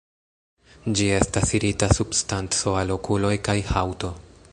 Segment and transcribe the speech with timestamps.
[0.99, 4.11] Ĝi estas irita substanco al okuloj kaj haŭto.